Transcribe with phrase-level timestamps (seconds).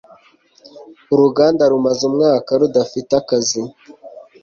[1.13, 3.61] Uruganda rumaze umwaka rudafite akazi.